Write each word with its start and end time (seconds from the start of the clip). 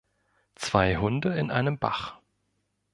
Zwei 0.55 0.97
Hunde 0.97 1.35
in 1.35 1.51
einem 1.51 1.77
Bach 1.77 2.17